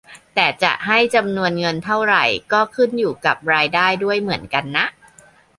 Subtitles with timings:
[0.35, 2.15] แต่จะให้จำนวนเงินเท่าไร
[2.53, 4.85] ก็ขึ้นอยู่กับรายได้ด้วยเหมือนกันนะ